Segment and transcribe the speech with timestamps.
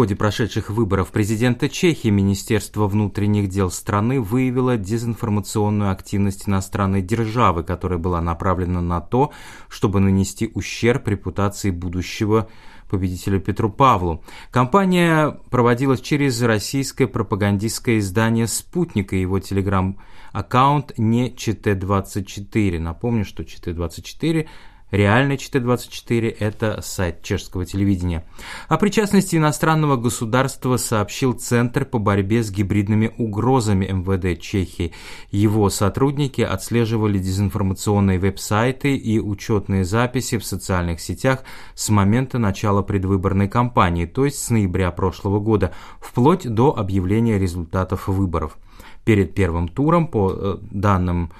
[0.00, 7.98] ходе прошедших выборов президента Чехии Министерство внутренних дел страны выявило дезинформационную активность иностранной державы, которая
[7.98, 9.30] была направлена на то,
[9.68, 12.48] чтобы нанести ущерб репутации будущего
[12.88, 14.24] победителю Петру Павлу.
[14.50, 22.78] Кампания проводилась через российское пропагандистское издание «Спутник» и его телеграм-аккаунт не ЧТ-24.
[22.78, 24.48] Напомню, что ЧТ-24
[24.90, 28.24] Реальный ЧТ-24– это сайт чешского телевидения.
[28.68, 34.92] О причастности иностранного государства сообщил Центр по борьбе с гибридными угрозами МВД Чехии.
[35.30, 43.48] Его сотрудники отслеживали дезинформационные веб-сайты и учетные записи в социальных сетях с момента начала предвыборной
[43.48, 48.58] кампании, то есть с ноября прошлого года, вплоть до объявления результатов выборов.
[49.04, 51.32] Перед первым туром, по э, данным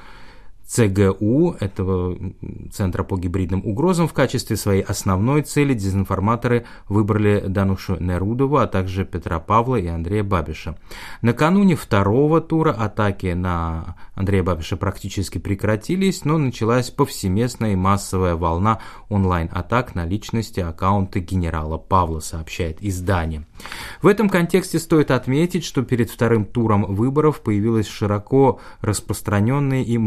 [0.70, 2.16] ЦГУ, этого
[2.70, 9.04] Центра по гибридным угрозам, в качестве своей основной цели дезинформаторы выбрали Данушу Нерудову, а также
[9.04, 10.78] Петра Павла и Андрея Бабиша.
[11.22, 18.78] Накануне второго тура атаки на Андрея Бабиша практически прекратились, но началась повсеместная и массовая волна
[19.08, 23.44] онлайн-атак на личности аккаунта генерала Павла, сообщает издание.
[24.02, 29.98] В этом контексте стоит отметить, что перед вторым туром выборов появилось широко распространенное и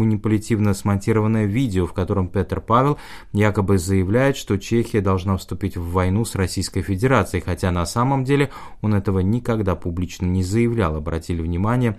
[0.53, 2.97] манипулятивно смонтированное видео, в котором Петр Павел
[3.33, 8.49] якобы заявляет, что Чехия должна вступить в войну с Российской Федерацией, хотя на самом деле
[8.81, 11.97] он этого никогда публично не заявлял, обратили внимание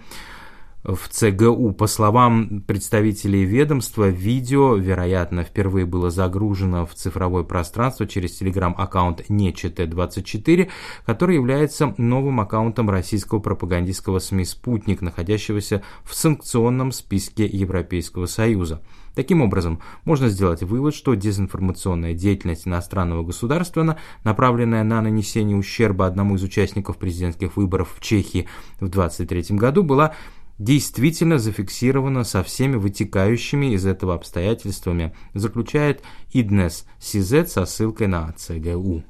[0.84, 1.72] в ЦГУ.
[1.72, 10.68] По словам представителей ведомства, видео, вероятно, впервые было загружено в цифровое пространство через телеграм-аккаунт НЕЧТ-24,
[11.06, 18.82] который является новым аккаунтом российского пропагандистского СМИ «Спутник», находящегося в санкционном списке Европейского Союза.
[19.14, 26.34] Таким образом, можно сделать вывод, что дезинформационная деятельность иностранного государства, направленная на нанесение ущерба одному
[26.34, 28.48] из участников президентских выборов в Чехии
[28.80, 30.14] в 2023 году, была
[30.58, 39.03] действительно зафиксировано со всеми вытекающими из этого обстоятельствами, заключает Иднес Сизет со ссылкой на ЦГУ.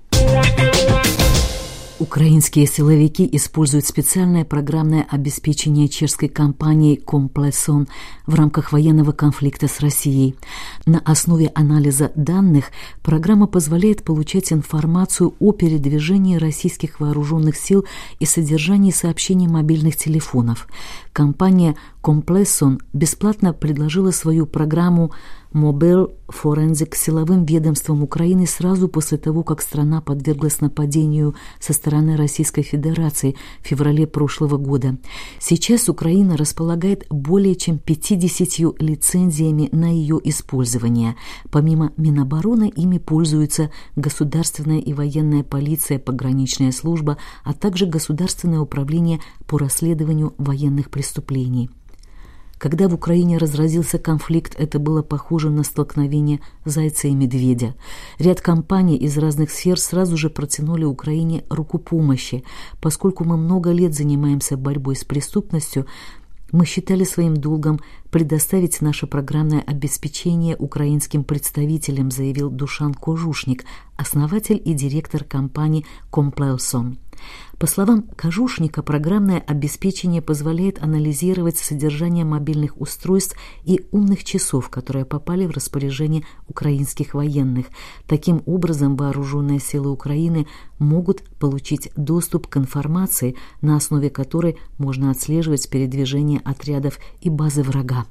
[2.05, 7.89] Украинские силовики используют специальное программное обеспечение чешской компании «Комплесон»
[8.27, 10.37] в рамках военного конфликта с Россией.
[10.85, 12.67] На основе анализа данных
[13.03, 17.87] программа позволяет получать информацию о передвижении российских вооруженных сил
[18.19, 20.69] и содержании сообщений мобильных телефонов.
[21.15, 25.11] Компания «Комплесон» бесплатно предложила свою программу
[25.55, 32.63] Мобел Форензик силовым ведомством Украины сразу после того, как страна подверглась нападению со стороны Российской
[32.63, 34.97] Федерации в феврале прошлого года.
[35.39, 41.15] Сейчас Украина располагает более чем 50 лицензиями на ее использование.
[41.53, 49.57] Помимо Минобороны ими пользуются государственная и военная полиция, пограничная служба, а также Государственное управление по
[49.59, 51.71] расследованию военных преступлений.
[52.59, 57.75] Когда в Украине разразился конфликт, это было похоже на столкновение зайца и медведя.
[58.19, 62.45] Ряд компаний из разных сфер сразу же протянули Украине руку помощи.
[62.81, 65.87] Поскольку мы много лет занимаемся борьбой с преступностью,
[66.53, 67.81] мы считали своим долгом
[68.15, 73.65] предоставить наше программное обеспечение украинским представителям, заявил Душан Кожушник,
[73.97, 76.99] основатель и директор компании «Комплеосон».
[77.59, 85.47] По словам Кожушника, программное обеспечение позволяет анализировать содержание мобильных устройств и умных часов, которые попали
[85.47, 87.67] в распоряжение украинских военных.
[88.07, 90.47] Таким образом, вооруженные силы Украины
[90.79, 98.04] могут получить доступ к информации, на основе которой можно отслеживать передвижение отрядов и базы врага.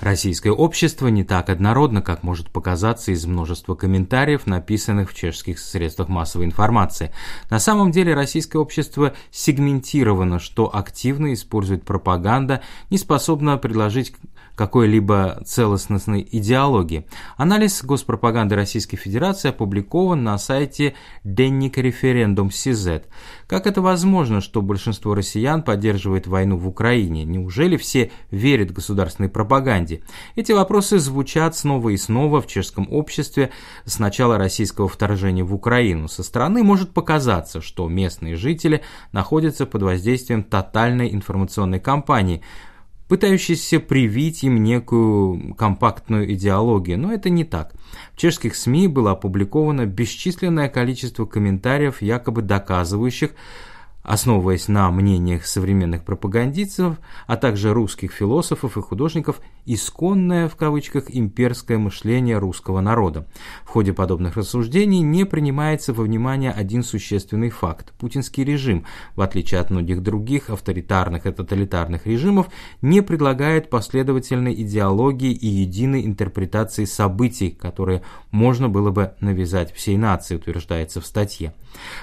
[0.00, 6.08] Российское общество не так однородно, как может показаться из множества комментариев, написанных в чешских средствах
[6.08, 7.12] массовой информации.
[7.50, 14.14] На самом деле российское общество сегментировано, что активно использует пропаганда, не способна предложить
[14.60, 17.06] какой-либо целостностной идеологии.
[17.38, 20.92] Анализ госпропаганды Российской Федерации опубликован на сайте
[21.24, 23.04] Денник Референдум СИЗ.
[23.46, 27.24] Как это возможно, что большинство россиян поддерживает войну в Украине?
[27.24, 30.02] Неужели все верят государственной пропаганде?
[30.36, 33.52] Эти вопросы звучат снова и снова в чешском обществе
[33.86, 36.06] с начала российского вторжения в Украину.
[36.06, 38.82] Со стороны может показаться, что местные жители
[39.12, 42.42] находятся под воздействием тотальной информационной кампании–
[43.10, 47.72] пытающийся привить им некую компактную идеологию, но это не так.
[48.14, 53.32] В чешских СМИ было опубликовано бесчисленное количество комментариев, якобы доказывающих
[54.02, 61.78] основываясь на мнениях современных пропагандистов, а также русских философов и художников, исконное, в кавычках, имперское
[61.78, 63.28] мышление русского народа.
[63.64, 67.92] В ходе подобных рассуждений не принимается во внимание один существенный факт.
[67.98, 68.86] Путинский режим,
[69.16, 72.48] в отличие от многих других авторитарных и тоталитарных режимов,
[72.80, 80.36] не предлагает последовательной идеологии и единой интерпретации событий, которые можно было бы навязать всей нации,
[80.36, 81.54] утверждается в статье.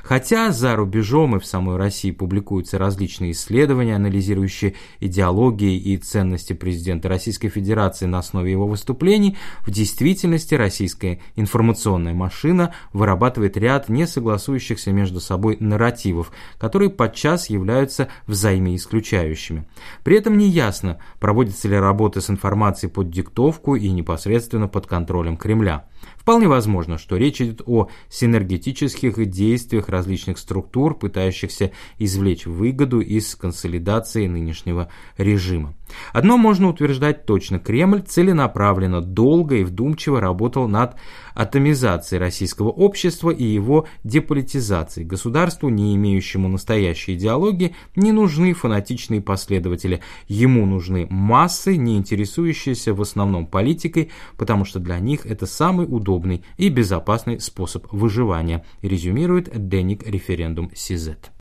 [0.04, 7.10] Хотя за рубежом и в самой России публикуются различные исследования, анализирующие идеологии и ценности президента
[7.10, 15.20] Российской Федерации на основе его выступлений, в действительности российская информационная машина вырабатывает ряд несогласующихся между
[15.20, 19.68] собой нарративов, которые подчас являются взаимоисключающими.
[20.04, 25.38] При этом не ясно, проводится ли работа с информацией под диктовку и непосредственно под контролем
[25.38, 25.86] Кремля.
[26.28, 34.28] Вполне возможно, что речь идет о синергетических действиях различных структур, пытающихся извлечь выгоду из консолидации
[34.28, 35.77] нынешнего режима.
[36.14, 40.96] Одно можно утверждать точно, Кремль целенаправленно, долго и вдумчиво работал над
[41.34, 45.06] атомизацией российского общества и его деполитизацией.
[45.06, 50.02] Государству, не имеющему настоящей идеологии, не нужны фанатичные последователи.
[50.28, 56.44] Ему нужны массы, не интересующиеся в основном политикой, потому что для них это самый удобный
[56.58, 61.32] и безопасный способ выживания, резюмирует Деник референдум Сизет.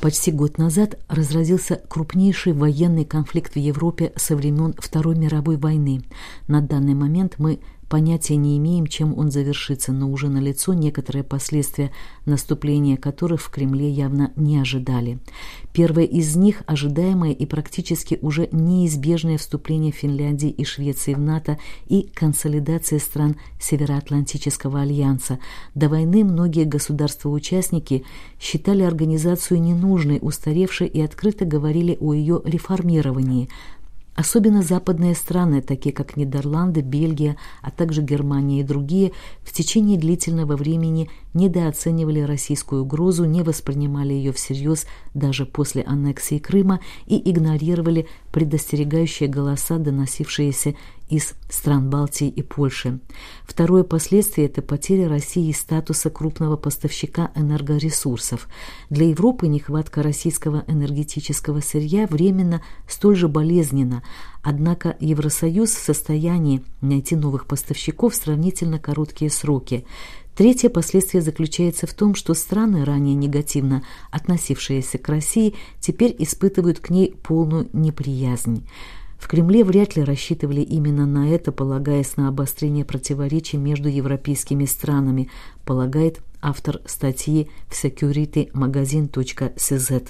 [0.00, 6.02] Почти год назад разразился крупнейший военный конфликт в Европе со времен Второй мировой войны.
[6.46, 11.92] На данный момент мы Понятия не имеем, чем он завершится, но уже налицо некоторые последствия,
[12.24, 15.20] наступления которых в Кремле явно не ожидали.
[15.72, 22.10] Первое из них– ожидаемое и практически уже неизбежное вступление Финляндии и Швеции в НАТО и
[22.12, 25.38] консолидация стран Североатлантического альянса.
[25.76, 28.04] До войны многие государства-участники
[28.40, 33.48] считали организацию ненужной, устаревшей и открыто говорили о ее реформировании–
[34.16, 40.56] Особенно западные страны, такие как Нидерланды, Бельгия, а также Германия и другие, в течение длительного
[40.56, 49.28] времени недооценивали российскую угрозу, не воспринимали ее всерьез даже после аннексии Крыма и игнорировали предостерегающие
[49.28, 50.76] голоса, доносившиеся
[51.08, 52.98] из стран Балтии и Польши.
[53.44, 58.48] Второе последствие– это потеря России статуса крупного поставщика энергоресурсов.
[58.90, 64.02] Для Европы нехватка российского энергетического сырья временно столь же болезненна,
[64.42, 69.86] однако Евросоюз в состоянии найти новых поставщиков в сравнительно короткие сроки.
[70.36, 76.90] Третье последствие заключается в том, что страны, ранее негативно относившиеся к России, теперь испытывают к
[76.90, 78.66] ней полную неприязнь.
[79.18, 85.30] В Кремле вряд ли рассчитывали именно на это, полагаясь на обострение противоречий между европейскими странами,
[85.64, 90.08] полагает автор статьи в securitymagazine.cz.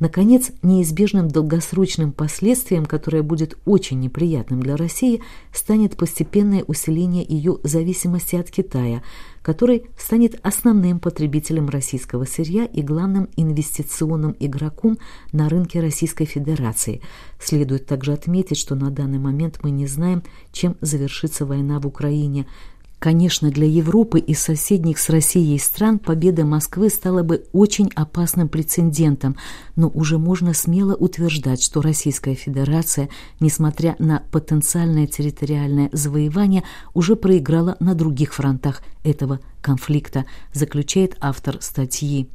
[0.00, 8.34] Наконец, неизбежным долгосрочным последствием, которое будет очень неприятным для России, станет постепенное усиление ее зависимости
[8.34, 9.04] от Китая,
[9.42, 14.98] который станет основным потребителем российского сырья и главным инвестиционным игроком
[15.30, 17.00] на рынке Российской Федерации.
[17.38, 22.46] Следует также отметить, что на данный момент мы не знаем, чем завершится война в Украине–
[23.04, 29.36] Конечно, для Европы и соседних с Россией стран победа Москвы стала бы очень опасным прецедентом,
[29.76, 33.10] но уже можно смело утверждать, что Российская Федерация,
[33.40, 36.64] несмотря на потенциальное территориальное завоевание,
[36.94, 42.30] уже проиграла на других фронтах этого конфликта, заключает автор статьи.